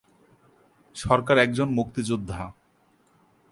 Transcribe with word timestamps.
সরকার 0.95 1.37
একজন 1.37 1.67
মুক্তিযোদ্ধা। 1.69 2.41